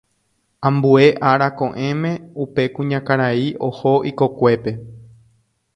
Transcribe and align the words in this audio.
Ambue 0.69 1.09
ára 1.31 1.49
ko'ẽme 1.59 2.11
upe 2.45 2.63
kuñakarai 2.75 3.45
oho 3.69 3.91
ikokuépe. 4.13 4.71